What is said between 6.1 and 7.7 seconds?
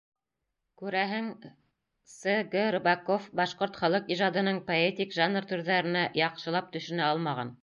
яҡшылап төшөнә алмаған.